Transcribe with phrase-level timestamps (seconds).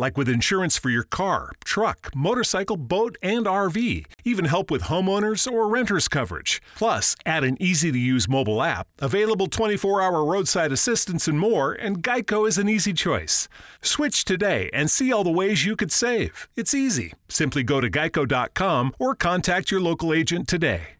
[0.00, 4.04] Like with insurance for your car, truck, motorcycle, boat, and RV.
[4.24, 6.62] Even help with homeowners or renters coverage.
[6.76, 11.72] Plus, add an easy to use mobile app, available 24 hour roadside assistance, and more,
[11.72, 13.48] and Geico is an easy choice.
[13.82, 16.46] Switch today and see all the ways you could save.
[16.54, 17.14] It's easy.
[17.28, 20.90] Simply go to geico.com or contact your local agent today.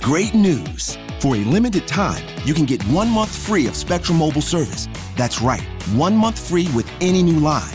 [0.00, 0.96] Great news!
[1.20, 4.88] For a limited time, you can get one month free of Spectrum Mobile service.
[5.14, 7.74] That's right, one month free with any new line.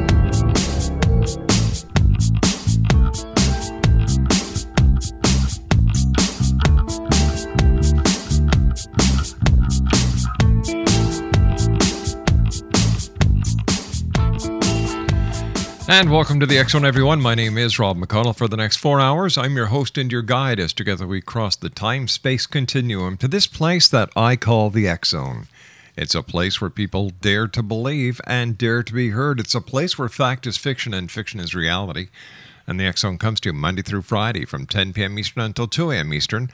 [15.93, 17.21] And welcome to the X Zone, everyone.
[17.21, 18.33] My name is Rob McConnell.
[18.33, 21.57] For the next four hours, I'm your host and your guide as together we cross
[21.57, 25.47] the time space continuum to this place that I call the X Zone.
[25.97, 29.41] It's a place where people dare to believe and dare to be heard.
[29.41, 32.07] It's a place where fact is fiction and fiction is reality.
[32.65, 35.19] And the X Zone comes to you Monday through Friday from 10 p.m.
[35.19, 36.13] Eastern until 2 a.m.
[36.13, 36.49] Eastern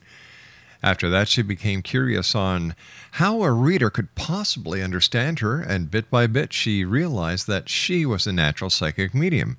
[0.82, 2.74] After that, she became curious on
[3.12, 8.04] how a reader could possibly understand her, and bit by bit, she realized that she
[8.04, 9.58] was a natural psychic medium.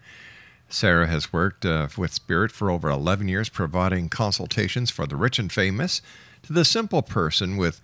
[0.68, 5.40] Sarah has worked uh, with Spirit for over 11 years, providing consultations for the rich
[5.40, 6.02] and famous
[6.42, 7.80] to the simple person with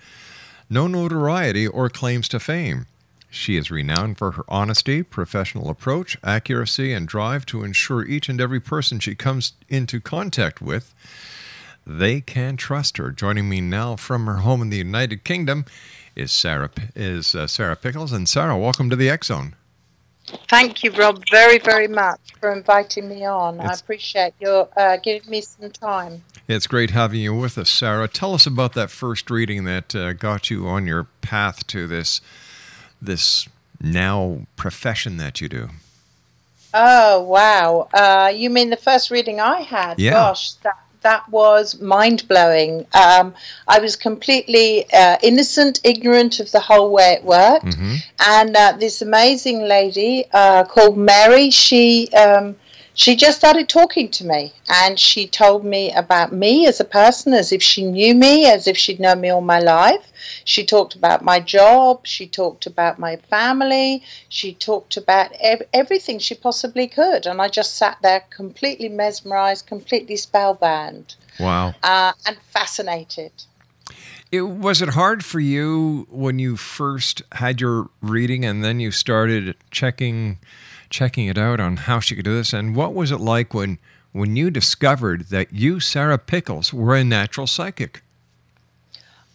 [0.69, 2.88] no notoriety or claims to fame.
[3.29, 8.41] She is renowned for her honesty, professional approach, accuracy, and drive to ensure each and
[8.41, 10.94] every person she comes into contact with
[11.85, 13.12] they can trust her.
[13.12, 15.66] Joining me now from her home in the United Kingdom
[16.16, 19.56] is Sarah is uh, Sarah Pickles, and Sarah, welcome to the X Zone.
[20.47, 23.56] Thank you, Rob, very very much for inviting me on.
[23.56, 26.23] It's- I appreciate your uh, giving me some time.
[26.47, 28.07] It's great having you with us, Sarah.
[28.07, 32.22] Tell us about that first reading that uh, got you on your path to this
[33.01, 33.47] this
[33.81, 35.69] now profession that you do.
[36.73, 37.87] Oh wow!
[37.93, 39.99] Uh, you mean the first reading I had?
[39.99, 40.11] Yeah.
[40.11, 42.85] Gosh, that that was mind blowing.
[42.93, 43.33] Um,
[43.67, 47.95] I was completely uh, innocent, ignorant of the whole way it worked, Mm-hmm.
[48.27, 52.55] and uh, this amazing lady uh, called Mary, she um,
[52.99, 57.33] she just started talking to me, and she told me about me as a person,
[57.33, 60.11] as if she knew me, as if she'd known me all my life.
[60.43, 62.05] She talked about my job.
[62.05, 64.03] She talked about my family.
[64.27, 67.25] She talked about ev- everything she possibly could.
[67.25, 71.75] And I just sat there completely mesmerized, completely spellbound, Wow.
[71.81, 73.31] uh, and fascinated.
[74.29, 78.91] It, was it hard for you when you first had your reading and then you
[78.91, 80.40] started checking
[80.90, 82.53] checking it out on how she could do this?
[82.53, 83.80] And what was it like when
[84.12, 88.02] when you discovered that you, Sarah Pickles, were a natural psychic?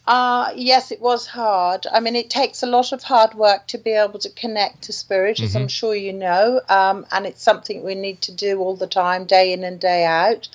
[0.07, 1.87] Uh, yes, it was hard.
[1.91, 4.93] I mean, it takes a lot of hard work to be able to connect to
[4.93, 8.77] spirit, as I'm sure you know, um, and it's something we need to do all
[8.77, 10.49] the time, day in and day out.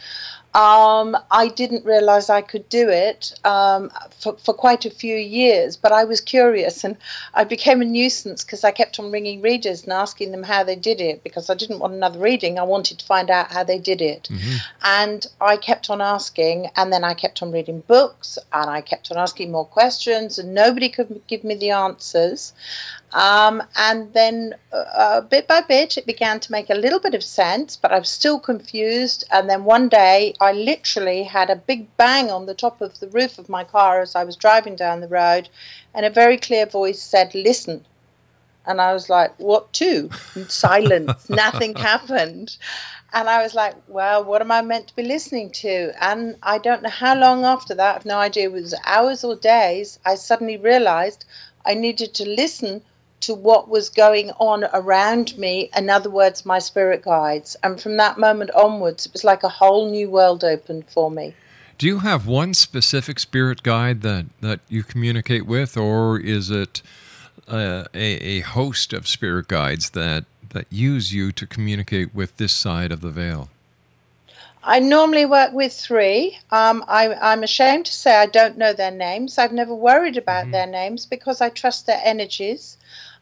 [0.55, 5.77] Um, I didn't realize I could do it um, for, for quite a few years,
[5.77, 6.97] but I was curious and
[7.35, 10.75] I became a nuisance because I kept on ringing readers and asking them how they
[10.75, 12.57] did it because I didn't want another reading.
[12.57, 14.27] I wanted to find out how they did it.
[14.83, 19.11] And I kept on asking, and then I kept on reading books and I kept
[19.11, 22.53] on asking more questions, and nobody could give me the answers.
[23.11, 27.23] Um, and then uh, bit by bit, it began to make a little bit of
[27.23, 29.23] sense, but I was still confused.
[29.31, 33.07] And then one day, I literally had a big bang on the top of the
[33.07, 35.49] roof of my car as I was driving down the road,
[35.93, 37.85] and a very clear voice said, Listen.
[38.67, 40.11] And I was like, What to?
[40.35, 42.57] And silence, nothing happened.
[43.11, 45.91] And I was like, well, what am I meant to be listening to?
[45.99, 49.35] And I don't know how long after that, I've no idea, it was hours or
[49.35, 51.25] days, I suddenly realized
[51.65, 52.83] I needed to listen
[53.21, 55.69] to what was going on around me.
[55.75, 57.55] In other words, my spirit guides.
[57.63, 61.35] And from that moment onwards, it was like a whole new world opened for me.
[61.77, 66.81] Do you have one specific spirit guide that, that you communicate with, or is it
[67.47, 72.51] uh, a, a host of spirit guides that, that use you to communicate with this
[72.51, 73.49] side of the veil?
[74.61, 76.37] I normally work with three.
[76.51, 79.37] Um, I, I'm ashamed to say I don't know their names.
[79.37, 82.77] I've never worried about their names because I trust their energies.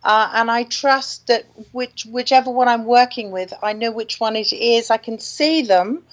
[0.08, 1.44] Uh, and I trust that
[1.74, 4.90] which whichever one I'm working with, I know which one it is.
[4.90, 6.04] I can see them,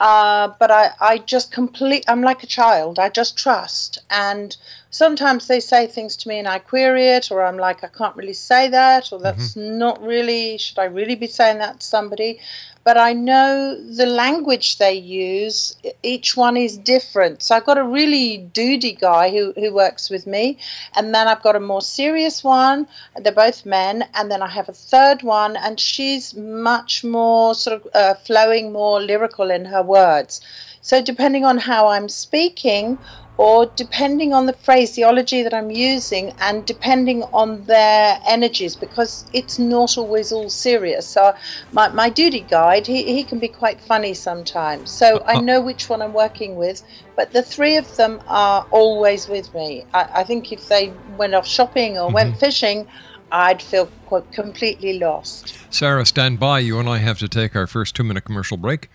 [0.00, 2.02] uh, but I, I just complete.
[2.08, 2.98] I'm like a child.
[2.98, 3.98] I just trust.
[4.08, 4.56] And
[4.92, 8.14] sometimes they say things to me, and I query it, or I'm like, I can't
[8.14, 10.58] really say that, or that's not really.
[10.58, 12.38] Should I really be saying that to somebody?
[12.84, 15.76] But I know the language they use.
[16.02, 17.42] Each one is different.
[17.42, 20.58] So I've got a really doody guy who, who works with me,
[20.94, 22.86] and then I've got a more serious one.
[23.16, 27.80] They're both men, and then I have a third one, and she's much more sort
[27.80, 30.40] of uh, flowing, more lyrical in her words.
[30.82, 32.98] So depending on how I'm speaking,
[33.38, 39.58] or depending on the phraseology that I'm using, and depending on their energies, because it's
[39.58, 41.06] not always all serious.
[41.06, 41.34] So
[41.72, 44.90] my, my duty guide, he, he can be quite funny sometimes.
[44.90, 45.40] So uh, I uh.
[45.40, 46.82] know which one I'm working with,
[47.16, 49.86] but the three of them are always with me.
[49.94, 52.40] I, I think if they went off shopping or went mm-hmm.
[52.40, 52.88] fishing,
[53.30, 55.56] I'd feel quite completely lost.
[55.70, 56.58] Sarah, stand by.
[56.58, 58.90] You and I have to take our first two minute commercial break.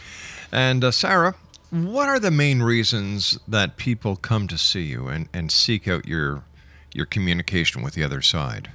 [0.50, 1.35] And uh, Sarah,
[1.69, 6.08] what are the main reasons that people come to see you and, and seek out
[6.08, 6.43] your
[6.94, 8.70] your communication with the other side?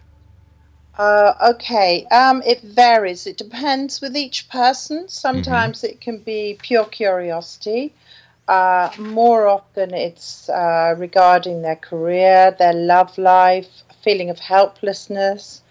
[0.95, 3.25] Uh, okay, um, it varies.
[3.25, 5.09] It depends with each person.
[5.09, 7.91] Sometimes it can be pure curiosity.
[8.47, 15.61] Uh, more often, it's uh, regarding their career, their love life, feeling of helplessness,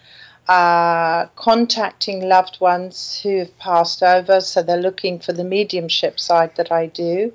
[0.48, 4.40] uh, contacting loved ones who have passed over.
[4.40, 7.32] So they're looking for the mediumship side that I do.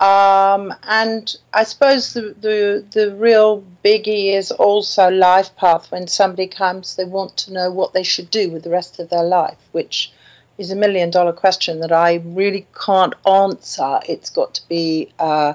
[0.00, 5.90] Um, and I suppose the, the the real biggie is also life path.
[5.90, 9.10] When somebody comes, they want to know what they should do with the rest of
[9.10, 10.12] their life, which
[10.58, 14.00] is a million dollar question that I really can't answer.
[14.08, 15.54] It's got to be uh,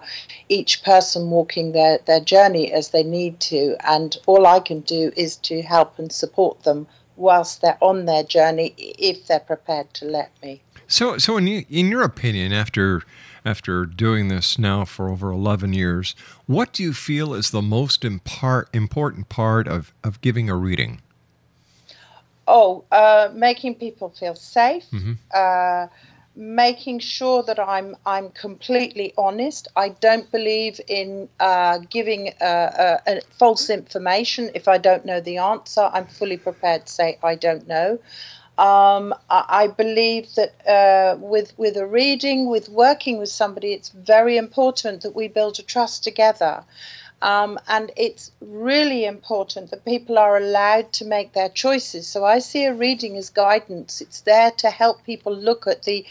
[0.49, 5.11] each person walking their, their journey as they need to, and all I can do
[5.15, 10.05] is to help and support them whilst they're on their journey if they're prepared to
[10.05, 10.61] let me.
[10.87, 13.03] So, so in, in your opinion, after
[13.45, 18.03] after doing this now for over 11 years, what do you feel is the most
[18.03, 21.01] impar- important part of, of giving a reading?
[22.47, 24.85] Oh, uh, making people feel safe.
[25.33, 25.87] Uh,
[26.35, 29.67] making sure that I'm I'm completely honest.
[29.75, 34.49] I don't believe in uh, giving uh, uh, uh, false information.
[34.55, 37.99] If I don't know the answer, I'm fully prepared to say I don't know.
[38.57, 43.89] Um, I, I believe that uh, with with a reading, with working with somebody, it's
[43.89, 46.63] very important that we build a trust together.
[47.23, 52.05] Um, and it's really important that people are allowed to make their choices.
[52.05, 54.01] So I see a reading as guidance.
[54.01, 56.05] It's there to help people look at the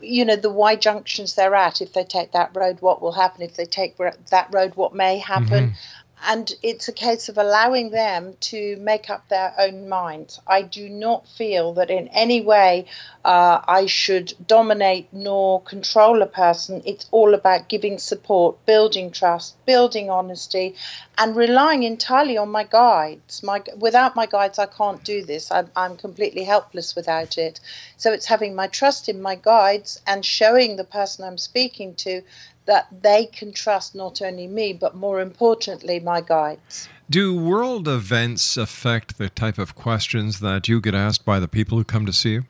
[0.00, 3.42] you know the y junctions they're at if they take that road what will happen
[3.42, 3.96] if they take
[4.30, 9.08] that road what may happen mm-hmm and it's a case of allowing them to make
[9.08, 10.40] up their own minds.
[10.46, 12.86] I do not feel that in any way
[13.24, 16.82] uh, I should dominate nor control a person.
[16.84, 20.74] It's all about giving support, building trust, building honesty,
[21.16, 23.42] and relying entirely on my guides.
[23.42, 25.50] My without my guides, I can't do this.
[25.50, 27.60] I'm, I'm completely helpless without it.
[27.96, 32.22] So it's having my trust in my guides and showing the person I'm speaking to
[32.68, 36.86] that they can trust not only me, but more importantly, my guides.
[37.08, 41.78] Do world events affect the type of questions that you get asked by the people
[41.78, 42.44] who come to see you?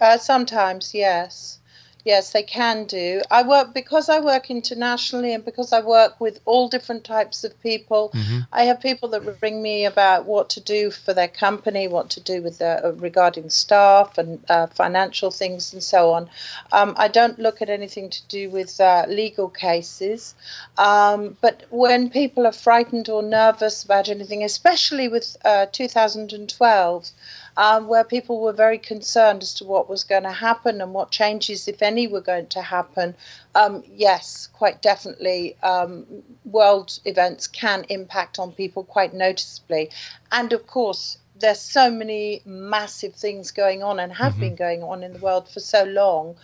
[0.00, 1.60] Uh, sometimes, yes.
[2.04, 3.22] Yes, they can do.
[3.30, 7.58] I work because I work internationally and because I work with all different types of
[7.62, 8.10] people.
[8.14, 8.40] Mm-hmm.
[8.52, 12.20] I have people that ring me about what to do for their company, what to
[12.20, 16.28] do with their, uh, regarding staff and uh, financial things and so on.
[16.72, 20.34] Um, I don't look at anything to do with uh, legal cases,
[20.76, 27.10] um, but when people are frightened or nervous about anything, especially with uh, 2012
[27.56, 31.10] um, where people were very concerned as to what was going to happen and what
[31.10, 33.14] changes, if any, were going to happen.
[33.54, 36.06] Um, yes, quite definitely, um,
[36.44, 39.90] world events can impact on people quite noticeably.
[40.32, 44.40] And of course, there's so many massive things going on and have mm-hmm.
[44.40, 46.36] been going on in the world for so long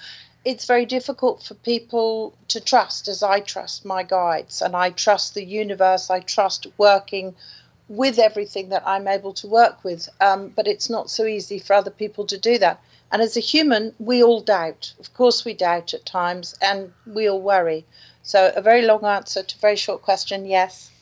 [0.44, 5.34] it's very difficult for people to trust as I trust my guides and I trust
[5.34, 7.34] the universe, I trust working
[7.90, 10.09] with everything that I'm able to work with.
[10.20, 12.80] Um, but it's not so easy for other people to do that.
[13.11, 14.94] And as a human, we all doubt.
[15.00, 17.85] Of course, we doubt at times, and we all worry.
[18.23, 20.92] So, a very long answer to a very short question yes.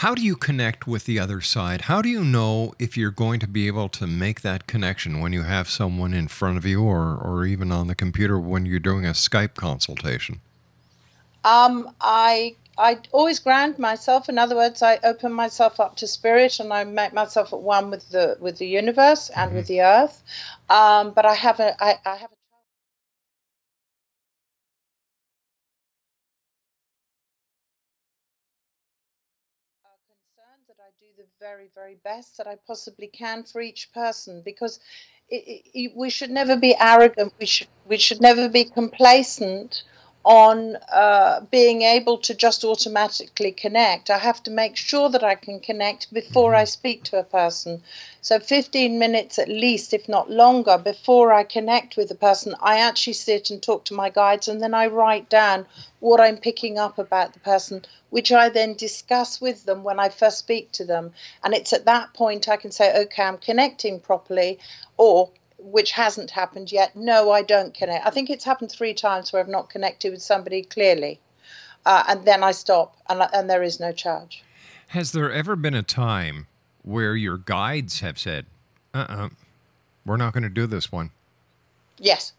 [0.00, 1.82] How do you connect with the other side?
[1.82, 5.34] How do you know if you're going to be able to make that connection when
[5.34, 8.78] you have someone in front of you or, or even on the computer when you're
[8.78, 10.40] doing a Skype consultation?
[11.44, 14.28] Um, I I always ground myself.
[14.28, 17.90] In other words, I open myself up to spirit, and I make myself at one
[17.90, 19.56] with the with the universe and mm-hmm.
[19.56, 20.22] with the earth.
[20.68, 22.36] Um, but I have a I, I have a
[30.08, 34.42] concerned that I do the very very best that I possibly can for each person
[34.44, 34.80] because.
[35.28, 37.32] It, it, we should never be arrogant.
[37.40, 39.82] We should we should never be complacent
[40.26, 44.10] on uh, being able to just automatically connect.
[44.10, 46.66] I have to make sure that I can connect before I mm-hmm.
[46.66, 47.80] speak to a person.
[48.22, 52.80] So, 15 minutes at least, if not longer, before I connect with a person, I
[52.80, 55.64] actually sit and talk to my guides and then I write down
[56.00, 60.08] what I'm picking up about the person, which I then discuss with them when I
[60.08, 61.12] first speak to them.
[61.44, 64.58] And it's at that point I can say, okay, I'm connecting properly,
[64.96, 65.30] or
[65.66, 66.94] which hasn't happened yet.
[66.94, 68.06] No, I don't connect.
[68.06, 71.20] I think it's happened three times where I've not connected with somebody clearly,
[71.84, 74.44] uh, and then I stop, and, and there is no charge.
[74.88, 76.46] Has there ever been a time
[76.82, 78.46] where your guides have said,
[78.94, 79.28] "Uh, uh-uh, uh,
[80.04, 81.10] we are not going to do this one"?
[81.98, 82.32] Yes.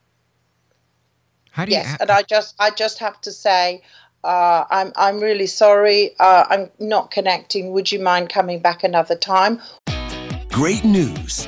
[1.52, 1.78] How do you?
[1.78, 3.82] Yes, ha- and I just, I just have to say,
[4.24, 6.12] uh, I'm, I'm really sorry.
[6.20, 7.72] Uh, I'm not connecting.
[7.72, 9.60] Would you mind coming back another time?
[10.50, 11.48] Great news.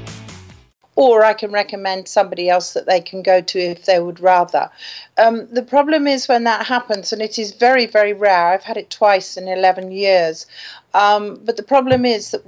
[1.01, 4.69] or I can recommend somebody else that they can go to if they would rather.
[5.17, 8.49] Um, the problem is when that happens, and it is very, very rare.
[8.49, 10.45] I've had it twice in 11 years.
[10.93, 12.43] Um, but the problem is that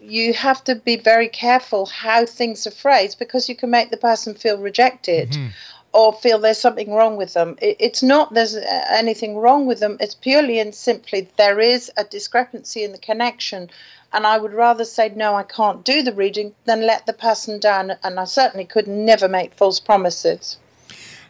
[0.00, 3.98] you have to be very careful how things are phrased because you can make the
[3.98, 5.32] person feel rejected.
[5.32, 5.48] Mm-hmm
[5.92, 7.56] or feel there's something wrong with them.
[7.60, 9.96] It's not there's anything wrong with them.
[9.98, 13.68] It's purely and simply there is a discrepancy in the connection
[14.12, 17.60] and I would rather say, no, I can't do the reading than let the person
[17.60, 17.92] down.
[18.02, 20.58] And I certainly could never make false promises.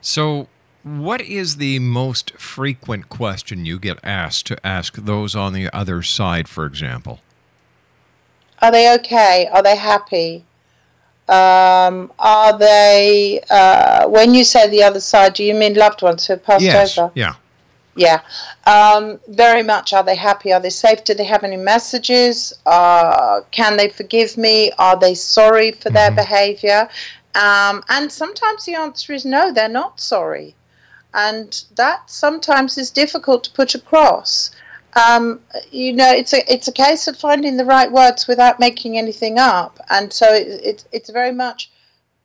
[0.00, 0.48] So,
[0.82, 6.02] What is the most frequent question you get asked to ask those on the other
[6.02, 7.20] side, for example?
[8.62, 9.46] Are they okay?
[9.52, 10.44] Are they happy?
[11.28, 16.26] Um, are they, uh, when you say the other side, do you mean loved ones
[16.26, 16.98] who have passed yes.
[16.98, 17.12] over?
[17.14, 17.34] Yeah.
[18.00, 18.22] Yeah,
[18.64, 19.92] um, very much.
[19.92, 20.54] Are they happy?
[20.54, 21.04] Are they safe?
[21.04, 22.54] Do they have any messages?
[22.64, 24.72] Uh, can they forgive me?
[24.78, 26.88] Are they sorry for their behavior?
[27.34, 30.54] Um, and sometimes the answer is no, they're not sorry.
[31.12, 34.50] And that sometimes is difficult to put across.
[34.94, 35.40] Um,
[35.70, 39.38] you know, it's a it's a case of finding the right words without making anything
[39.38, 39.78] up.
[39.90, 41.70] And so it, it, it's very much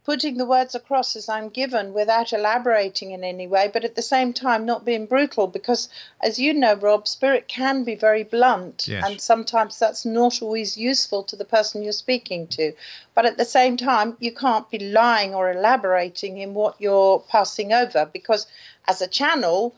[0.06, 4.04] putting the words across as I'm given without elaborating in any way, but at the
[4.04, 5.90] same time not being brutal because,
[6.22, 9.04] as you know, Rob, spirit can be very blunt, Yes.
[9.04, 12.72] and sometimes that's not always useful to the person you're speaking to.
[13.16, 17.74] But at the same time, you can't be lying or elaborating in what you're passing
[17.74, 18.46] over because,
[18.88, 19.74] as a channel,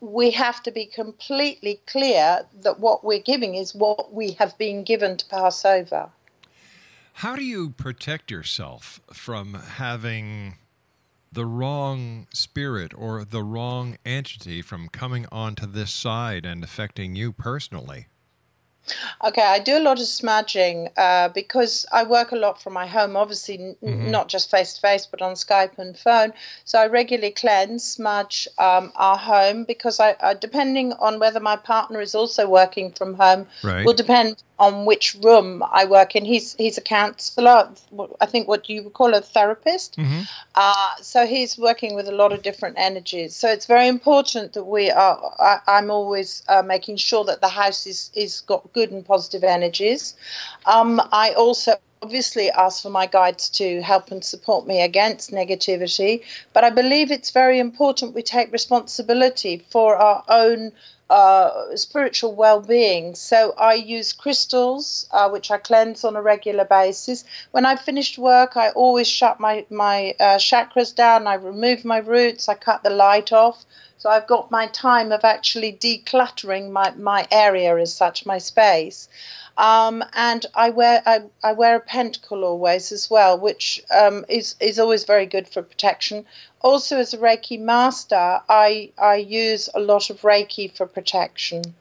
[0.00, 4.84] we have to be completely clear that what we're giving is what we have been
[4.84, 6.08] given to pass over.
[7.20, 10.56] How do you protect yourself from having
[11.32, 17.32] the wrong spirit or the wrong entity from coming onto this side and affecting you
[17.32, 18.08] personally?
[19.24, 22.86] Okay, I do a lot of smudging uh, because I work a lot from my
[22.86, 24.10] home, obviously, n- Mm-hmm.
[24.10, 26.34] not just face to face, but on Skype and phone.
[26.64, 31.56] So I regularly cleanse, smudge um, our home because I, I, depending on whether my
[31.56, 33.84] partner is also working from home, Right.
[33.86, 36.24] will depend on which room I work in.
[36.24, 37.70] He's he's a counsellor,
[38.20, 39.96] I think what you would call a therapist.
[40.54, 43.34] Uh, so he's working with a lot of different energies.
[43.36, 45.34] So it's very important that we are.
[45.38, 49.44] I, I'm always uh, making sure that the house is is got good and positive
[49.44, 50.14] energies.
[50.64, 51.74] Um, I also
[52.06, 56.22] obviously ask for my guides to help and support me against negativity.
[56.52, 60.70] But I believe it's very important we take responsibility for our own
[61.10, 63.16] uh, spiritual well-being.
[63.16, 67.24] So I use crystals, uh, which I cleanse on a regular basis.
[67.50, 71.26] When I've finished work, I always shut my my uh, chakras down.
[71.26, 72.48] I remove my roots.
[72.48, 73.58] I cut the light off.
[73.98, 79.08] So I've got my time of actually decluttering my, my area as such, my space.
[79.58, 84.54] Um, and I wear I, I wear a pentacle always as well, which um, is
[84.60, 86.26] is always very good for protection.
[86.60, 91.74] Also, as a Reiki master, I I use a lot of Reiki for protection.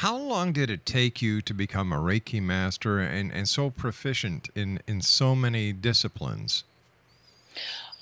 [0.00, 4.50] How long did it take you to become a Reiki master and, and so proficient
[4.54, 6.64] in, in so many disciplines?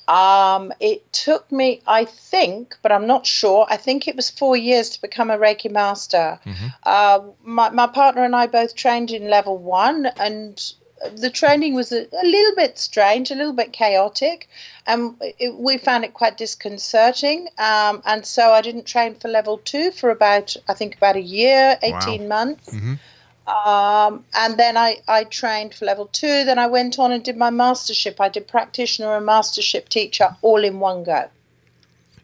[0.09, 3.67] Um, it took me, I think, but I'm not sure.
[3.71, 6.39] I think it was four years to become a Reiki master.
[6.85, 10.61] Uh, my, my partner and I both trained in level one, and
[11.17, 14.49] the training was a, a little bit strange, a little bit chaotic,
[14.87, 17.49] and it, we found it quite disconcerting.
[17.59, 21.23] Um, and so I didn't train for level two for about, I think, about a
[21.23, 22.75] year, 18 months.
[23.47, 26.45] Um, and then I, I trained for level two.
[26.45, 28.21] Then I went on and did my mastership.
[28.21, 31.29] I did practitioner and mastership teacher all in one go.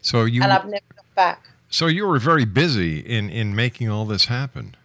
[0.01, 1.47] So you And I've never looked back.
[1.69, 4.77] so you were very busy in, in making all this happen.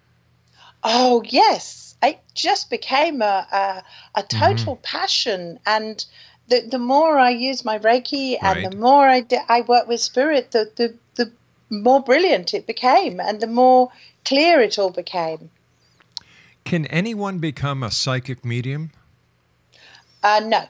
[0.84, 1.95] Oh, yes.
[2.04, 3.84] It just became a, a,
[4.19, 5.58] a total passion.
[5.65, 6.06] And
[6.50, 8.69] the, the more I use my Reiki and Right.
[8.71, 11.32] the more I I work with spirit, the, the, the
[11.69, 13.89] more brilliant it became and the more
[14.26, 15.50] clear it all became.
[16.65, 18.91] Can anyone become a psychic medium?
[20.23, 20.65] Uh, no,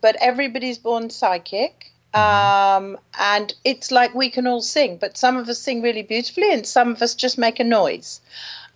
[0.00, 1.92] but everybody's born psychic.
[2.14, 6.52] Um, and it's like we can all sing, but some of us sing really beautifully
[6.52, 8.20] and some of us just make a noise.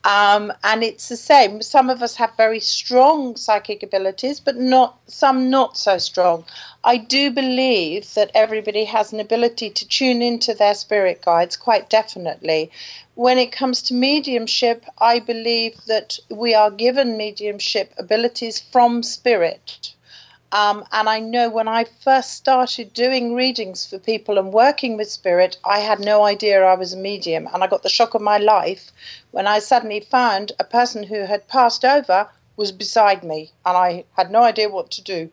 [0.07, 1.61] Um, and it's the same.
[1.63, 6.45] Some of us have very strong psychic abilities, but not some not so strong.
[6.85, 11.91] I do believe that everybody has an ability to tune into their spirit guides, quite
[11.91, 12.71] definitely.
[13.17, 19.93] When it comes to mediumship, I believe that we are given mediumship abilities from spirit.
[20.53, 25.11] Um, and I know when I first started doing readings for people and working with
[25.11, 27.49] spirit, I had no idea I was a medium.
[27.53, 28.93] And I got the shock of my life
[29.33, 33.51] when I suddenly found a person who had passed over was beside me.
[33.65, 35.31] And I had no idea what to do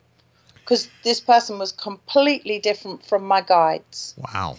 [0.56, 4.15] because this person was completely different from my guides.
[4.17, 4.58] Wow.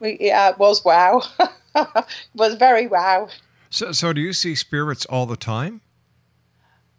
[0.00, 1.22] We- Yeah, it was wow.
[1.74, 3.28] it was very wow.
[3.70, 5.80] So, so do you see spirits all the time?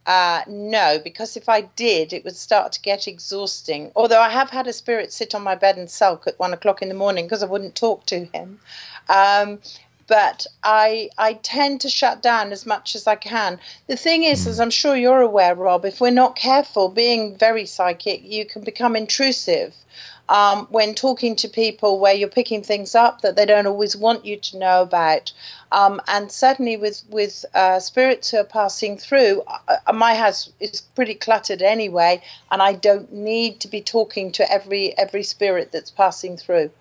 [0.05, 3.91] Uh, no, because if I did, it would start to get exhausting.
[3.95, 6.81] Although I have had a spirit sit on my bed and sulk at one o'clock
[6.81, 8.59] in the morning because I wouldn't talk to him.
[9.07, 9.59] Um,
[10.07, 13.59] but I I tend to shut down as much as I can.
[13.87, 17.65] The thing is, as I'm sure you're aware, Rob, if we're not careful, being very
[17.65, 19.73] psychic, you can become intrusive.
[20.29, 24.25] Um, when talking to people where you're picking things up that they don't always want
[24.25, 25.31] you to know about.
[25.71, 30.51] Um, and certainly with with uh, spirits who are passing through, uh, uh, my house
[30.59, 35.71] is pretty cluttered anyway, and I don't need to be talking to every every spirit
[35.71, 36.71] that's passing through.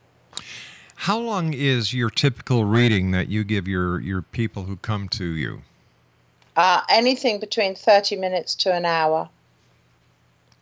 [1.03, 5.25] How long is your typical reading that you give your, your people who come to
[5.25, 5.63] you?
[6.55, 9.29] Uh, anything between 30 minutes to an hour.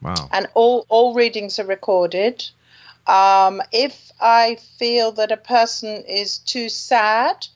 [0.01, 0.31] Wow.
[0.33, 2.49] And all, all readings are recorded.
[3.11, 7.49] Um, if I feel that a person is too sad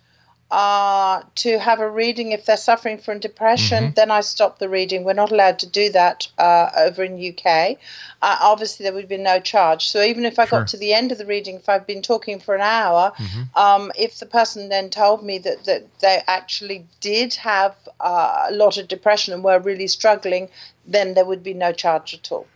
[0.51, 3.95] uh, to have a reading, if they're suffering from depression, Mhm.
[3.95, 5.05] then I stop the reading.
[5.05, 7.79] We're not allowed to do that uh, over in UK.
[8.23, 9.89] Uh, obviously, there would be no charge.
[9.89, 10.61] So even if I Sure.
[10.61, 13.49] got to the end of the reading, if I've been talking for an hour, Mhm.
[13.57, 18.53] um, if the person then told me that, that they actually did have uh, a
[18.53, 20.49] lot of depression and were really struggling,
[20.87, 22.47] then there would be no charge at all.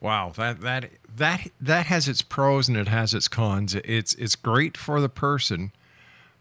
[0.00, 3.74] Wow, that that that that has its pros and it has its cons.
[3.74, 5.72] It's it's great for the person,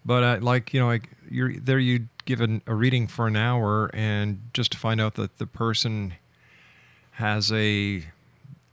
[0.04, 3.36] but uh, like you know, like you're there, you give an, a reading for an
[3.36, 6.14] hour, and just to find out that the person
[7.12, 8.04] has a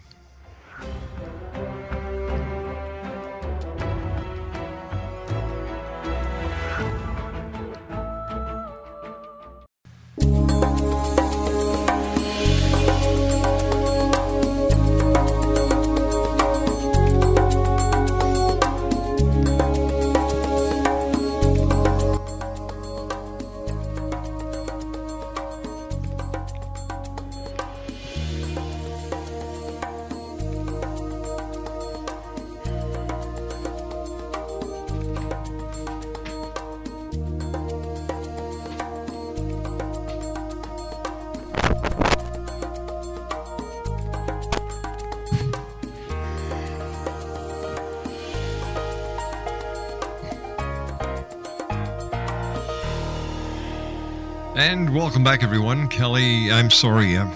[54.64, 55.88] And welcome back, everyone.
[55.88, 57.30] Kelly, I'm sorry, uh,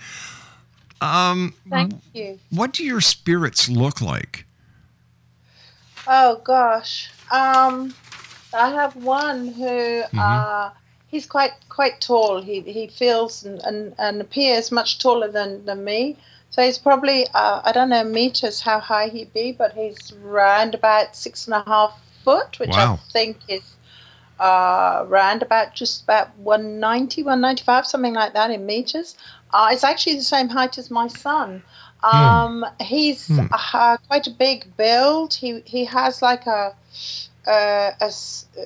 [1.00, 2.38] Um, Thank you.
[2.50, 4.44] what do your spirits look like?
[6.06, 7.10] Oh, gosh.
[7.30, 7.94] Um,
[8.54, 9.64] I have one who
[10.06, 10.18] Mm-hmm.
[10.18, 10.70] uh,
[11.08, 12.42] he's quite quite tall.
[12.42, 16.16] He, he feels and, and, and appears much taller than, than me.
[16.50, 20.74] So he's probably, uh, I don't know meters how high he'd be, but he's round
[20.74, 22.94] about six and a half foot, which Wow.
[23.08, 23.76] I think is
[24.38, 29.16] uh, round about just about 190, 195, something like that in meters.
[29.52, 31.62] Uh, it's actually the same height as my son.
[32.02, 33.46] Um, He's Hmm.
[33.52, 35.34] uh, quite a big build.
[35.34, 36.74] He he has like a,
[37.46, 38.12] uh, a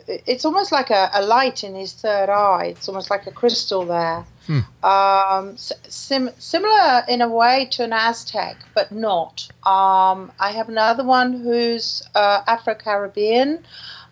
[0.06, 2.66] it's almost like a, a light in his third eye.
[2.76, 4.24] It's almost like a crystal there.
[4.46, 4.60] Hmm.
[4.84, 9.48] Um, sim- similar in a way to an Aztec, but not.
[9.64, 13.64] Um, I have another one who's uh, Afro Caribbean.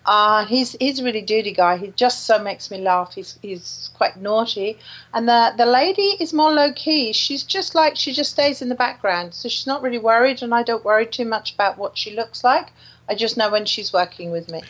[0.05, 1.77] Uh, he's he's a really dirty guy.
[1.77, 3.15] He just so makes me laugh.
[3.15, 4.79] He's he's quite naughty,
[5.13, 7.13] and the the lady is more low key.
[7.13, 10.55] She's just like she just stays in the background, so she's not really worried, and
[10.55, 12.73] I don't worry too much about what she looks like.
[13.09, 14.63] I just know when she's working with me.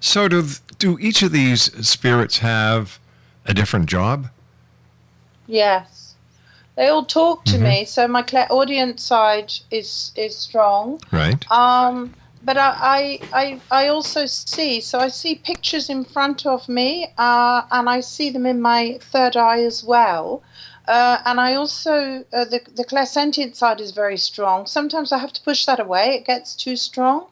[0.00, 0.44] So, do,
[0.78, 2.98] do each of these spirits have
[3.46, 4.28] a different job?
[5.46, 6.14] Yes,
[6.76, 7.62] they all talk to Mhm.
[7.62, 11.00] me, so my clairaudient side is is strong.
[11.10, 11.44] Right.
[11.50, 16.68] Um, but I, I, I, I also see, so I see pictures in front of
[16.68, 20.42] me, uh, and I see them in my third eye as well.
[20.88, 24.66] Uh, and I also, uh, the, the clairsentient side is very strong.
[24.66, 27.26] Sometimes I have to push that away, it gets too strong.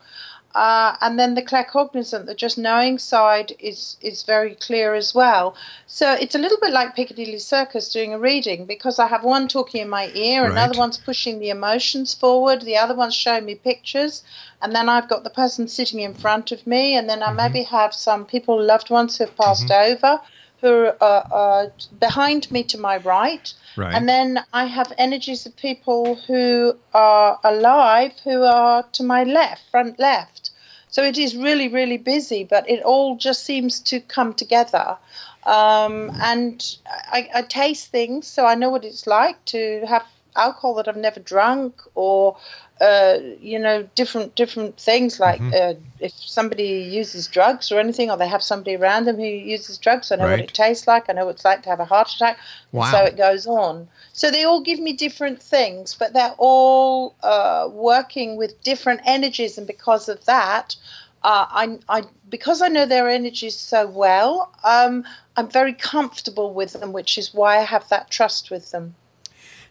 [0.55, 5.55] Uh, and then the claircognizant, the just knowing side, is is very clear as well.
[5.87, 9.47] So it's a little bit like Piccadilly Circus doing a reading because I have one
[9.49, 13.57] talking in my ear, another one's pushing the emotions forward, the other one's showing me
[13.57, 14.23] pictures,
[14.63, 17.63] and then I've got the person sitting in front of me, and then I maybe
[17.65, 20.21] have some people, loved ones who have passed over,
[20.61, 21.67] who are uh,
[22.01, 23.53] behind me to my right.
[23.77, 23.95] Right.
[23.95, 29.63] And then I have energies of people who are alive who are to my left,
[29.71, 30.51] front left.
[30.91, 34.97] So it is really, really busy, but it all just seems to come together.
[35.45, 36.77] Um, and
[37.13, 40.05] I, I taste things, so I know what it's like to have
[40.37, 42.37] alcohol that I've never drunk, or
[42.81, 48.17] uh, you know, different different things like uh, if somebody uses drugs or anything, or
[48.17, 51.11] they have somebody around them who uses drugs, I know what it tastes like.
[51.11, 52.39] I know what it's like to have a heart attack.
[52.71, 52.93] Wow.
[52.93, 53.89] So it goes on.
[54.13, 59.59] So they all give me different things, but they're all uh, working with different energies,
[59.59, 60.77] and because of that,
[61.25, 65.05] uh, I, I because I know their energies so well, um,
[65.37, 68.95] I'm very comfortable with them, which is why I have that trust with them.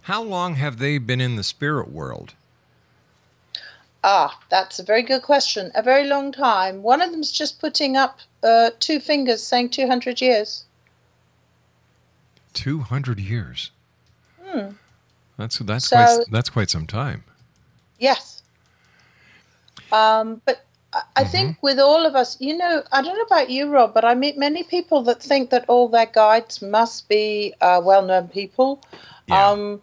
[0.01, 2.33] How long have they been in the spirit world?
[4.09, 5.69] Ah, that's a very good question.
[5.75, 6.81] A very long time.
[6.81, 10.63] One of them's just putting up uh, two fingers, saying 200 years.
[12.53, 13.71] 200 years.
[14.41, 14.69] Hmm.
[15.37, 17.25] That's that's So- quite that's quite some time.
[17.99, 18.41] Yes.
[19.91, 23.49] Um, but I, I think with all of us, you know, I don't know about
[23.49, 27.53] you, Rob, but I meet many people that think that all their guides must be
[27.59, 28.81] uh, well known people.
[29.27, 29.49] Yeah.
[29.49, 29.81] Um,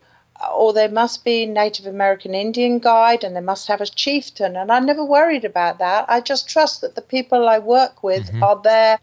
[0.52, 4.57] or they must be Native American Indian guide and they must have a chieftain.
[4.57, 6.04] And I never worried about that.
[6.09, 8.98] I just trust that the people I work with are there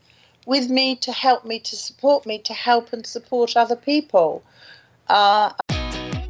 [0.46, 4.44] with me to help me, to support me, to help and support other people.
[5.08, 5.54] Uh,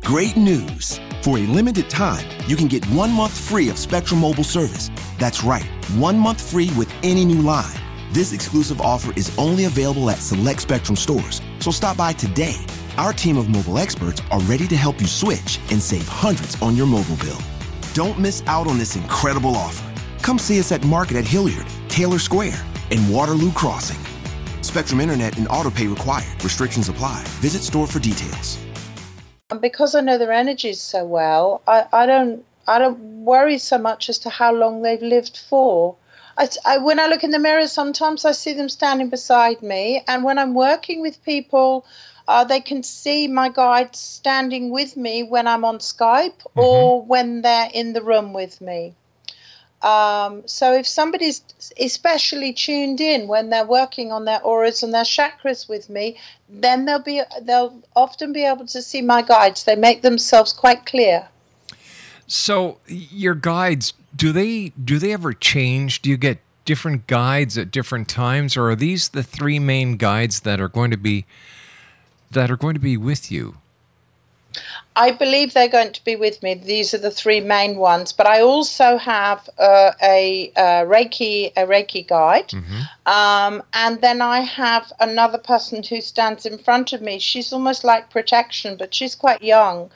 [0.04, 1.00] Great news!
[1.22, 4.90] For a limited time, you can get one month free of Spectrum Mobile service.
[5.20, 5.64] That's right,
[5.96, 7.78] one month free with any new line.
[8.12, 12.58] This exclusive offer is only available at select Spectrum stores, so stop by today.
[12.98, 16.76] Our team of mobile experts are ready to help you switch and save hundreds on
[16.76, 17.38] your mobile bill.
[17.94, 19.88] Don't miss out on this incredible offer.
[20.22, 23.98] Come see us at Market at Hilliard, Taylor Square, and Waterloo Crossing.
[24.62, 26.44] Spectrum Internet and autopay required.
[26.44, 27.24] Restrictions apply.
[27.40, 28.58] Visit store for details.
[29.60, 34.08] because I know their energies so well, I, I don't I don't worry so much
[34.10, 35.96] as to how long they've lived for.
[36.38, 40.04] I, I- when I look in the mirror, sometimes I see them standing beside me,
[40.08, 41.86] and when I'm working with people,
[42.28, 47.42] uh, they can see my guides standing with me when I'm on Skype or when
[47.42, 48.96] they're in the room with me.
[49.82, 51.42] Um, so if somebody's
[51.80, 56.86] especially tuned in when they're working on their auras and their chakras with me, then
[56.86, 59.64] they'll be they'll often be able to see my guides.
[59.64, 61.28] They make themselves quite clear.
[62.28, 66.04] So your guides, do they do they ever change?
[66.04, 70.42] Do you get different guides at different times or are these the three main guides
[70.42, 71.26] that are going to be
[72.32, 73.56] that are going to be with you?
[74.96, 76.56] I believe they're going to be with me.
[76.56, 81.66] These are the three main ones, but I also have uh, a, uh Reiki a
[81.66, 82.54] Reiki guide,
[83.06, 87.20] um, and then I have another person who stands in front of me.
[87.20, 89.90] She's almost like protection, but she's quite young.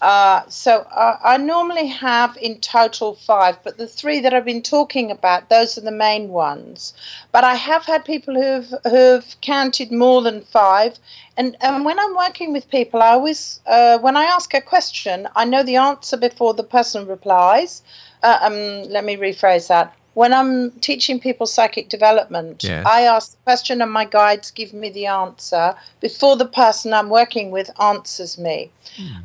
[0.00, 4.62] Uh, so uh, I normally have in total five, but the three that I've been
[4.62, 6.94] talking about, those are the main ones.
[7.32, 10.98] But I have had people who've who've counted more than five,
[11.36, 15.28] and and when I'm working with people, I always uh, when I ask a question,
[15.36, 17.82] I know the answer before the person replies.
[18.22, 19.94] Uh, um, let me rephrase that.
[20.14, 22.84] When I'm teaching people psychic development, Yes.
[22.84, 27.08] I ask the question and my guides give me the answer before the person I'm
[27.10, 28.70] working with answers me.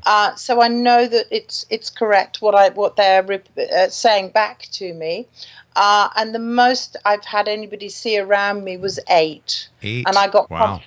[0.05, 4.29] Uh, so I know that it's it's correct what I what they're rep- uh, saying
[4.29, 5.27] back to me.
[5.75, 10.07] Uh, and the most I've had anybody see around me was eight, Eight.
[10.07, 10.81] and I got Wow.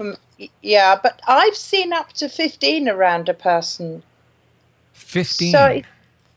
[0.62, 4.02] Yeah, but I've seen up to fifteen around a person.
[4.92, 5.52] 15.
[5.52, 5.84] So it-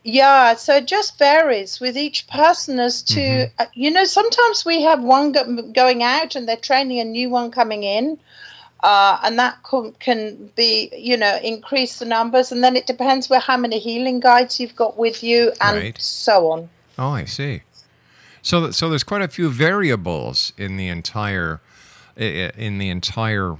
[0.03, 3.61] yeah, so it just varies with each person as to Mm-hmm.
[3.61, 4.03] uh, you know.
[4.05, 8.17] Sometimes we have one go- going out and they're training a new one coming in,
[8.83, 12.51] uh, and that can, can be you know increase the numbers.
[12.51, 16.01] And then it depends where how many healing guides you've got with you and Right.
[16.01, 16.69] so on.
[16.97, 17.61] Oh, I see.
[18.43, 21.61] So, th- so there's quite a few variables in the entire
[22.17, 23.55] in the entire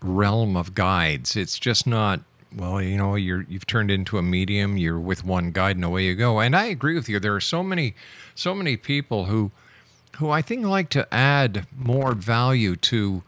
[0.00, 1.36] realm of guides.
[1.36, 2.20] It's just not
[2.56, 4.76] well, you know, you're you've turned into a medium.
[4.76, 6.40] You're with one guide, and away you go.
[6.40, 7.20] And I agree with you.
[7.20, 7.94] There are so many,
[8.34, 9.52] so many people who,
[10.16, 13.22] who I think like to add more value to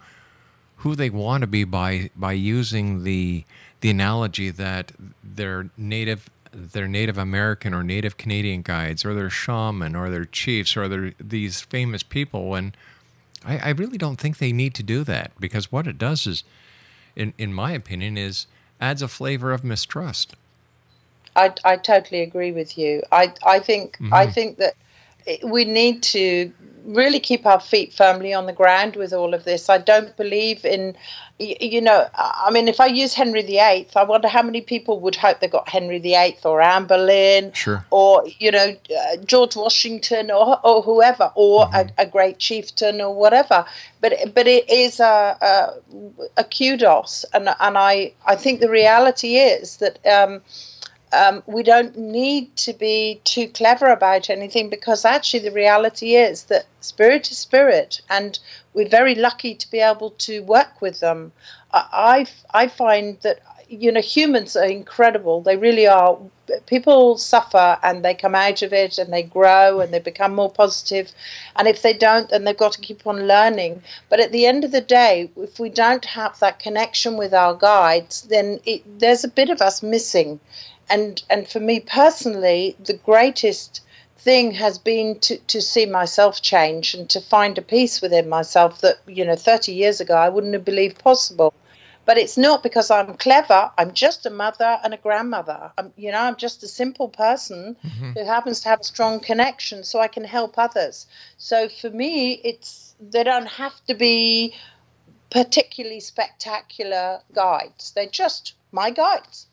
[0.82, 3.44] who they want to be by by using the
[3.80, 9.96] the analogy that they're native they're Native American or Native Canadian guides or they're shaman
[9.96, 12.76] or they're chiefs or they're these famous people and
[13.44, 16.42] I, I really don't think they need to do that because what it does is
[17.14, 18.46] in in my opinion is
[18.82, 20.34] adds a flavor of mistrust.
[21.36, 23.02] I, I totally agree with you.
[23.10, 24.32] I I think I mm-hmm.
[24.32, 24.74] think that
[25.44, 26.52] we need to
[26.84, 29.68] really keep our feet firmly on the ground with all of this.
[29.68, 30.96] I don't believe in,
[31.38, 35.16] you know, I mean, if I use Henry VIII, I wonder how many people would
[35.16, 37.84] hope they got Henry VIII or Anne Boleyn Sure.
[37.90, 43.14] or, you know, uh, George Washington or, or whoever, or a, a great chieftain or
[43.14, 43.64] whatever.
[44.00, 45.74] But but it is a, a,
[46.36, 47.24] a kudos.
[47.32, 50.04] And, and I, I think the reality is that.
[50.06, 50.42] Um,
[51.12, 56.44] um, we don't need to be too clever about anything because actually the reality is
[56.44, 58.38] that spirit is spirit and
[58.72, 61.32] we're very lucky to be able to work with them.
[61.72, 66.18] I, I, I find that you know humans are incredible they really are
[66.66, 70.50] people suffer and they come out of it and they grow and they become more
[70.50, 71.10] positive.
[71.56, 74.62] and if they don't then they've got to keep on learning but at the end
[74.62, 79.24] of the day if we don't have that connection with our guides then it, there's
[79.24, 80.38] a bit of us missing
[80.88, 83.80] and and for me personally the greatest
[84.18, 88.80] thing has been to, to see myself change and to find a peace within myself
[88.80, 91.52] that you know 30 years ago i wouldn't have believed possible.
[92.04, 95.72] But it's not because i'm clever i'm just a mother and a grandmother.
[95.78, 98.12] I'm you know i'm just a simple person mm-hmm.
[98.12, 101.06] who happens to have a strong connection so i can help others.
[101.36, 104.54] So for me it's they don't have to be
[105.30, 107.92] particularly spectacular guides.
[107.92, 109.46] They're just my guides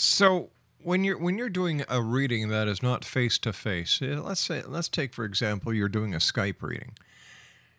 [0.00, 0.48] So
[0.82, 4.62] when you're when you're doing a reading that is not face to face, let's say
[4.66, 6.92] let's take for example you're doing a Skype reading.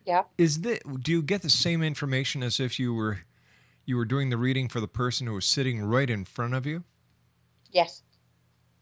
[0.06, 3.22] yeah Is that do you get the same information as if you were
[3.86, 6.68] you were doing the reading for the person who was sitting right in front of
[6.68, 6.84] you?
[7.72, 8.04] Yes,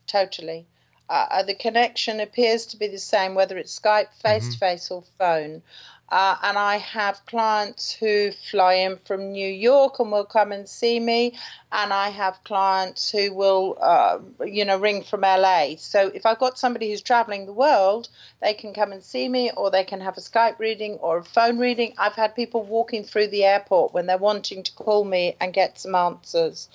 [0.06, 0.68] totally.
[1.10, 4.92] Uh, uh, the connection appears to be the same, whether it's Skype, face to face,
[4.92, 5.64] or phone.
[6.12, 10.68] Uh, and I have clients who fly in from New York and will come and
[10.68, 11.38] see me,
[11.72, 15.76] and I have clients who will, uh, you know, ring from LA.
[15.78, 18.10] So if I've got somebody who's traveling the world,
[18.42, 21.24] they can come and see me, or they can have a Skype reading or a
[21.24, 21.94] phone reading.
[21.98, 25.80] I've had people walking through the airport when they're wanting to call me and get
[25.80, 26.70] some answers.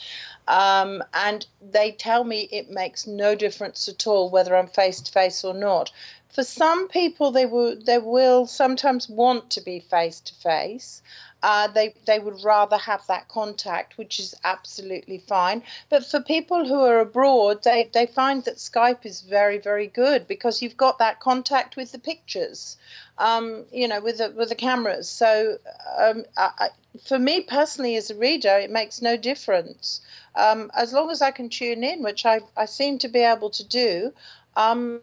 [0.46, 5.10] Um, and they tell me it makes no difference at all whether I'm face to
[5.12, 5.90] face or not.
[6.34, 11.00] For some people, they will they will sometimes want to be face to face.
[11.74, 15.62] They they would rather have that contact, which is absolutely fine.
[15.88, 20.26] But for people who are abroad, they, they find that Skype is very very good
[20.26, 22.78] because you've got that contact with the pictures,
[23.18, 25.08] um, you know, with the with the cameras.
[25.08, 25.58] So
[25.96, 26.70] um, I,
[27.00, 30.00] for me personally, as a reader, it makes no difference
[30.34, 33.50] um, as long as I can tune in, which I I seem to be able
[33.50, 34.12] to do.
[34.56, 35.00] Um,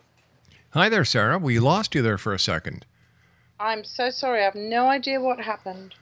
[0.73, 1.38] Hi there, Sarah.
[1.38, 2.86] We lost you there for a second.
[3.60, 4.39] I'm so sorry.
[4.41, 5.95] I have no idea what happened.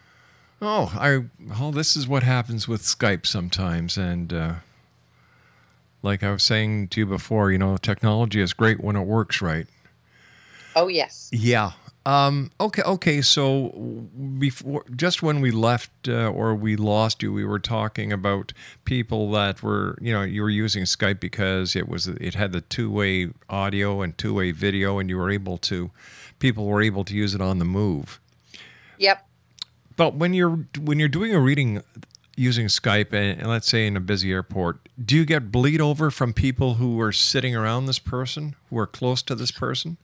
[0.61, 1.25] Oh, I
[1.59, 4.53] well, this is what happens with Skype sometimes, and uh,
[6.03, 9.41] like I was saying to you before, you know, technology is great when it works
[9.41, 9.65] right.
[10.75, 11.29] Oh yes.
[11.31, 11.71] Yeah.
[12.09, 12.81] Um, okay.
[12.81, 13.21] Okay.
[13.21, 14.07] So
[14.39, 18.51] before, just when we left uh, or we lost you, we were talking about
[18.83, 22.61] people that were, you know, you were using Skype because it was it had the
[22.61, 25.91] two way audio and two way video, and you were able to,
[26.39, 28.19] people were able to use it on the move.
[28.97, 29.27] Yep.
[29.95, 31.83] But when you're when you're doing a reading
[32.35, 36.09] using Skype, and, and let's say in a busy airport, do you get bleed over
[36.09, 39.97] from people who are sitting around this person, who are close to this person?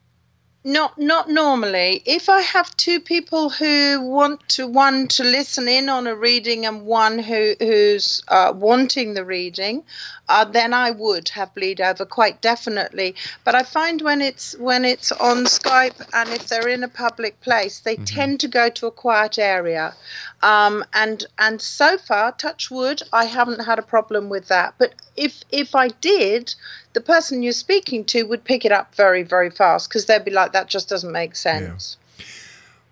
[0.67, 2.01] Not not normally.
[2.05, 6.65] If I have two people who want to one to listen in on a reading
[6.65, 9.83] and one who who's uh, wanting the reading,
[10.27, 13.13] uh, then I would have bleed over quite definitely.
[13.43, 17.39] But I find when it's when it's on Skype and if they're in a public
[17.41, 19.93] place, they tend to go to a quiet area.
[20.41, 24.73] Um, and and so far, touch wood, I haven't had a problem with that.
[24.79, 26.55] But if if I did,
[26.95, 30.31] the person you're speaking to would pick it up very very fast because they'd be
[30.31, 31.97] like, that just doesn't make sense.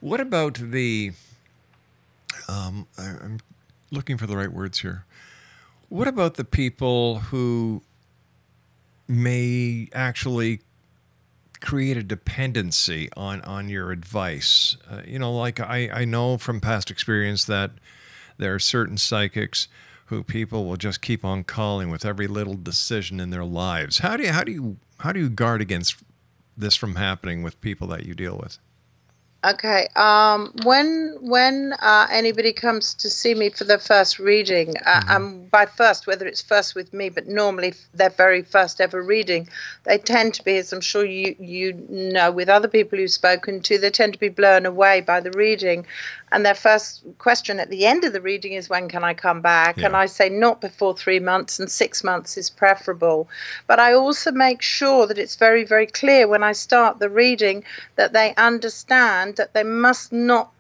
[0.02, 1.14] What about the?
[2.48, 3.40] Um, I- I'm
[3.90, 5.06] looking for the right words here.
[5.90, 7.82] What about the people who
[9.08, 10.62] may actually
[11.62, 14.76] create a dependency on on your advice?
[14.90, 17.72] Uh, you know, like I I know from past experience that
[18.38, 19.68] there are certain psychics
[20.14, 24.00] who people will just keep on calling with every little decision in their lives.
[24.00, 25.96] How do you how do you how do you guard against
[26.56, 28.60] this from happening with people that you deal with?
[29.46, 29.88] Okay.
[29.98, 35.12] Um, when when uh, anybody comes to see me for their first reading, uh, Mm-hmm.
[35.12, 39.50] um, by first, whether it's first with me, but normally their very first ever reading,
[39.84, 43.62] they tend to be, as I'm sure you you know, with other people you've spoken
[43.62, 45.86] to, they tend to be blown away by the reading,
[46.32, 49.42] and their first question at the end of the reading is, "When can I come
[49.42, 53.28] back?" And I say, "Not before three months, and six months is preferable."
[53.68, 57.64] But I also make sure that it's very very clear when I start the reading
[57.98, 60.52] that they understand that they must not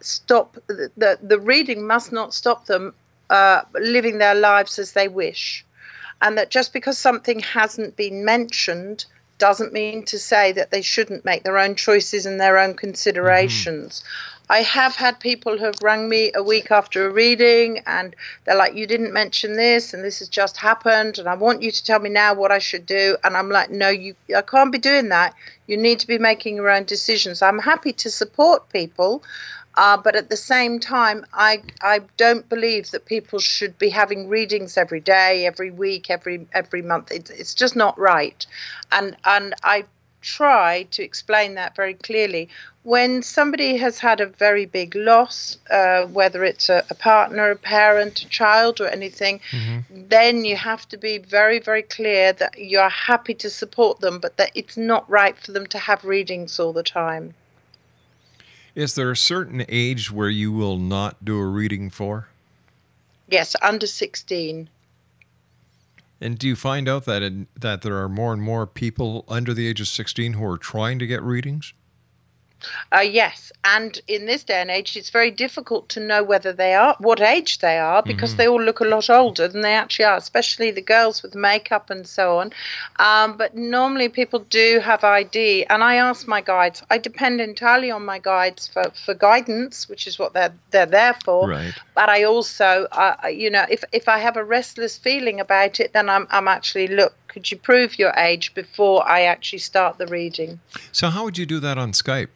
[0.00, 2.94] stop the, the, the reading must not stop them
[3.30, 5.64] uh, living their lives as they wish
[6.22, 9.06] and that just because something hasn't been mentioned
[9.38, 14.04] doesn't mean to say that they shouldn't make their own choices and their own considerations.
[14.50, 18.56] I have had people who have rung me a week after a reading and they're
[18.56, 21.84] like, You didn't mention this and this has just happened and I want you to
[21.84, 23.16] tell me now what I should do.
[23.22, 25.36] And I'm like, No, you I can't be doing that.
[25.68, 27.42] You need to be making your own decisions.
[27.42, 29.22] I'm happy to support people,
[29.76, 34.28] uh, but at the same time, I I don't believe that people should be having
[34.28, 37.12] readings every day, every week, every every month.
[37.12, 38.44] It's it's just not right,
[38.90, 39.84] and and I
[40.20, 42.48] try to explain that very clearly.
[42.82, 47.56] When somebody has had a very big loss, uh, whether it's a, a partner, a
[47.56, 49.40] parent, a child, or anything,
[49.90, 54.18] then you have to be very, very clear that you are happy to support them,
[54.18, 57.34] but that it's not right for them to have readings all the time.
[58.74, 62.28] Is there a certain age where you will not do a reading for?
[63.28, 64.68] Yes, under 16.
[66.20, 69.54] And do you find out that it, that there are more and more people under
[69.54, 71.72] the age of 16 who are trying to get readings?
[72.92, 76.74] Uh, yes, and in this day and age, it's very difficult to know whether they
[76.74, 80.04] are, what age they are, because they all look a lot older than they actually
[80.06, 82.52] are, especially the girls with makeup and so on.
[82.98, 86.82] Um, but normally people do have ID, and I ask my guides.
[86.90, 91.14] I depend entirely on my guides for, for guidance, which is what they're they're there
[91.24, 91.48] for.
[91.48, 91.74] Right.
[91.94, 95.92] But I also, uh, you know, if if I have a restless feeling about it,
[95.92, 97.14] then I'm I'm actually look.
[97.28, 100.58] Could you prove your age before I actually start the reading?
[100.90, 102.30] So how would you do that on Skype?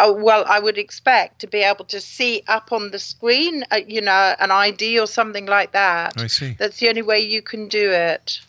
[0.00, 3.80] Oh, well, I would expect to be able to see up on the screen, uh,
[3.86, 6.14] you know, an ID or something like that.
[6.16, 6.54] I see.
[6.58, 8.40] That's the only way you can do it.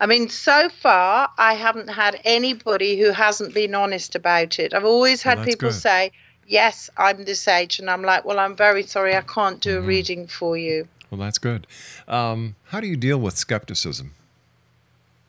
[0.00, 4.74] I mean, so far, I haven't had anybody who hasn't been honest about it.
[4.74, 5.74] I've always had that's people good.
[5.80, 6.10] say,
[6.46, 7.78] Yes, I'm this age.
[7.78, 9.84] And I'm like, Well, I'm very sorry, I can't do Mm-hmm.
[9.84, 10.88] a reading for you.
[11.10, 11.66] Well, that's good.
[12.08, 14.14] Um, how do you deal with skepticism?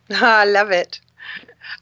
[0.09, 0.99] I love it.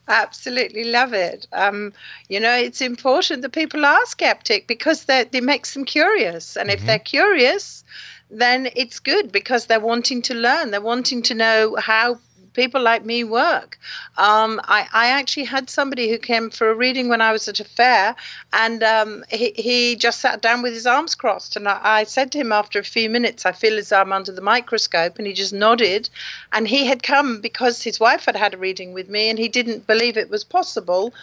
[0.07, 1.47] Absolutely love it.
[1.51, 1.93] Um,
[2.29, 6.69] you know, it's important that people are skeptic because that it makes them curious, and
[6.69, 7.83] if they're curious,
[8.29, 10.71] then it's good because they're wanting to learn.
[10.71, 12.19] They're wanting to know how
[12.53, 13.77] people like me work.
[14.17, 17.59] Um, I, I actually had somebody who came for a reading when I was at
[17.59, 18.15] a fair,
[18.53, 21.55] and um, he, he just sat down with his arms crossed.
[21.55, 24.31] And I, I said to him after a few minutes, I feel as I'm under
[24.31, 25.17] the microscope.
[25.17, 26.09] And he just nodded.
[26.51, 29.47] And he had come because his wife had had a reading with me, and he
[29.47, 31.13] didn't believe it was possible.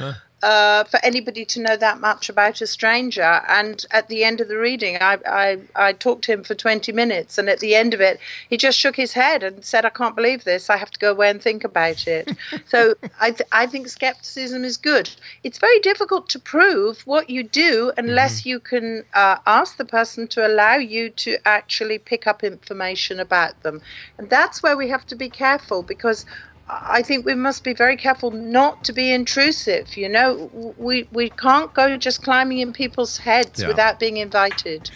[0.42, 3.42] Uh, for anybody to know that much about a stranger.
[3.46, 6.92] And at the end of the reading, I, I, I talked to him for 20
[6.92, 7.36] minutes.
[7.36, 8.18] And at the end of it,
[8.48, 10.70] he just shook his head and said, I can't believe this.
[10.70, 12.34] I have to go away and think about it.
[12.64, 15.10] so I, th- I think skepticism is good.
[15.44, 20.26] It's very difficult to prove what you do unless you can uh, ask the person
[20.28, 23.82] to allow you to actually pick up information about them.
[24.16, 26.24] And that's where we have to be careful because
[26.72, 29.96] I think we must be very careful not to be intrusive.
[29.96, 33.68] You know, we we can't go just climbing in people's heads Yeah.
[33.68, 34.90] without being invited.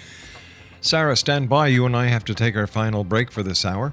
[0.80, 1.68] Sarah, stand by.
[1.68, 3.92] You and I have to take our final break for this hour.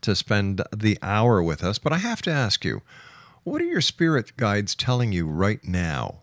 [0.00, 1.78] to spend the hour with us.
[1.78, 2.82] But I have to ask you,
[3.44, 6.22] what are your spirit guides telling you right now?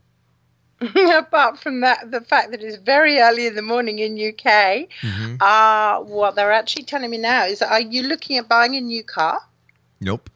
[1.18, 5.36] Apart from that, the fact that it's very early in the morning in UK, Mm-hmm.
[5.40, 9.04] uh, what they're actually telling me now is, are you looking at buying a new
[9.04, 9.40] car?
[10.00, 10.30] Nope.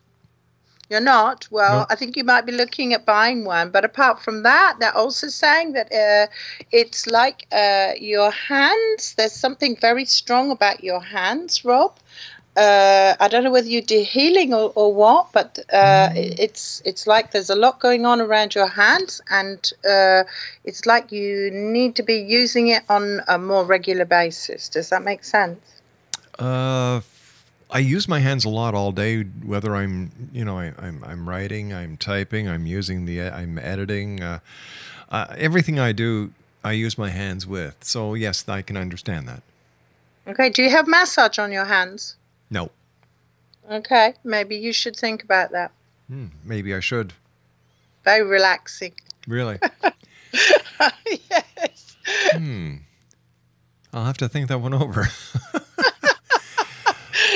[0.90, 1.48] You're not.
[1.50, 1.88] Well, Nope.
[1.90, 3.72] I think you might be looking at buying one.
[3.72, 6.28] But apart from that, they're also saying that uh,
[6.72, 9.16] it's like uh, your hands.
[9.16, 11.98] There's something very strong about your hands, Rob.
[12.56, 16.82] Uh, I don't know whether you do healing or, or what, but uh, it- it's
[16.86, 20.24] it's like there's a lot going on around your hands, and uh,
[20.64, 24.70] it's like you need to be using it on a more regular basis.
[24.70, 25.60] Does that make sense?
[26.40, 27.02] Uh,
[27.72, 29.24] I use my hands a lot all day.
[29.24, 34.22] Whether I'm, you know, I, I'm I'm writing, I'm typing, I'm using the, I'm editing.
[34.24, 34.40] Uh,
[35.10, 36.32] uh, everything I do,
[36.64, 37.76] I use my hands with.
[37.84, 39.44] So yes, I can understand that.
[40.28, 40.50] Okay.
[40.50, 42.16] Do you have massage on your hands?
[42.50, 42.70] No,
[43.70, 44.14] Okay.
[44.24, 45.72] Maybe you should think about that.
[46.08, 47.14] hmm, maybe I should.
[48.04, 48.94] Very relaxing.
[49.28, 49.58] Really,
[51.30, 51.98] yes.
[52.34, 52.76] hmm.
[53.92, 55.08] I'll have to think that one over.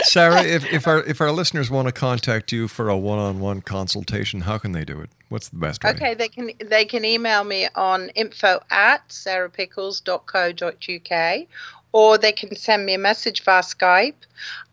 [0.03, 4.41] Sarah, if, if our if our listeners want to contact you for a one-on-one consultation,
[4.41, 5.10] how can they do it?
[5.30, 5.91] What's the best way?
[5.91, 11.47] Okay, they can they can email me on info at sarahpickles.co.uk
[11.92, 14.14] or they can send me a message via Skype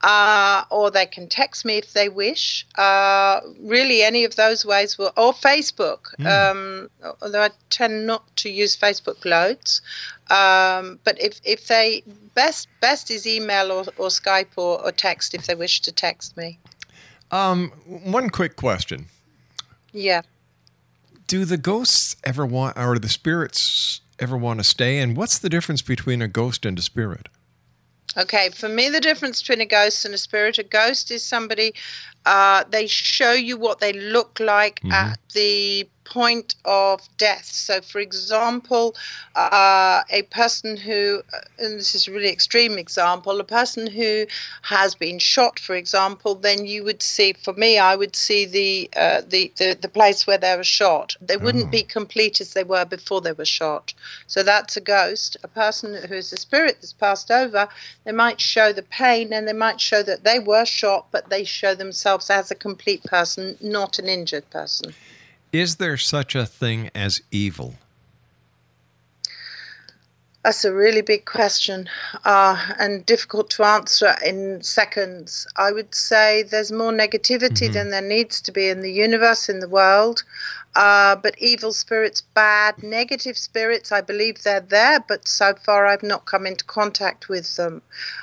[0.02, 2.66] uh, or they can text me if they wish.
[2.76, 6.18] Uh, really, any of those ways will, or Facebook.
[6.26, 6.90] Um,
[7.22, 9.80] although I tend not to use Facebook loads.
[10.28, 12.02] Um, but if, if they
[12.34, 16.36] best best is email or, or Skype or, or text if they wish to text
[16.36, 16.58] me.
[17.30, 19.06] Um, one quick question.
[19.92, 20.22] Yeah.
[21.26, 24.98] Do the ghosts ever want, or the spirits ever want to stay?
[24.98, 27.28] And what's the difference between a ghost and a spirit?
[28.16, 31.74] Okay, for me, the difference between a ghost and a spirit a ghost is somebody,
[32.24, 37.44] uh, they show you what they look like at the point of death.
[37.46, 38.94] So, for example,
[39.34, 44.26] uh, a person who, uh, and this is a really extreme example, a person who
[44.62, 48.90] has been shot, for example, then you would see, for me, I would see the,
[48.96, 51.16] uh, the, the, the place where they were shot.
[51.20, 53.92] They wouldn't be complete as they were before they were shot.
[54.26, 55.36] So, that's a ghost.
[55.42, 57.68] A person who is a spirit that's passed over,
[58.04, 61.44] they might show the pain and they might show that they were shot, but they
[61.44, 64.94] show themselves as a complete person, not an injured person.
[65.52, 67.74] Is there such a thing as evil?
[70.46, 71.88] That's a really big question
[72.24, 75.44] uh, and difficult to answer in seconds.
[75.56, 79.58] I would say there's more negativity than there needs to be in the universe, in
[79.58, 80.22] the world.
[80.76, 86.02] Uh, but evil spirits, bad, negative spirits, I believe they're there, but so far I've
[86.02, 87.80] not come into contact with them.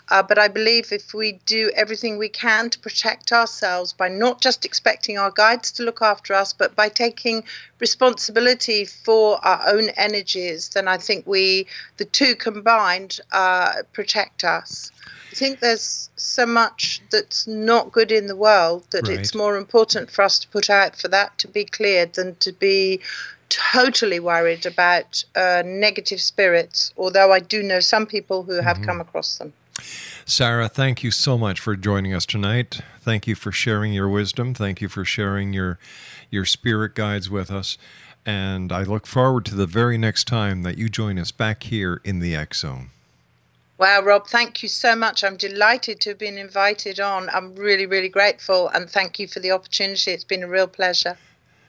[0.10, 4.40] Uh, but I believe if we do everything we can to protect ourselves by not
[4.40, 7.44] just expecting our guides to look after us, but by taking
[7.88, 11.68] responsibility for our own energies, then I think we,
[11.98, 14.90] the two combined, uh, protect us.
[15.34, 20.10] I think there's so much that's not good in the world that it's more important
[20.12, 23.02] for us to put out for that to be cleared than to be
[23.50, 26.94] totally worried about uh, negative spirits.
[26.98, 29.52] Although I do know some people who have come across them.
[30.26, 32.80] Sarah, thank you so much for joining us tonight.
[33.02, 34.54] Thank you for sharing your wisdom.
[34.54, 35.78] Thank you for sharing your
[36.30, 37.78] your spirit guides with us.
[38.26, 42.00] And I look forward to the very next time that you join us back here
[42.06, 42.92] in the X Zone.
[43.78, 45.26] Wow, Rob, thank you so much.
[45.26, 47.30] I'm delighted to have been invited on.
[47.30, 50.12] I'm really, really grateful and thank you for the opportunity.
[50.12, 51.18] It's been a real pleasure.